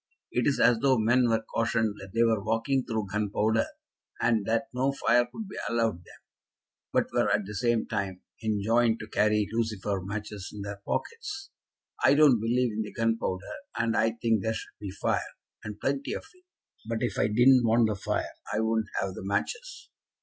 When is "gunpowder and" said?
3.11-4.47, 12.93-13.95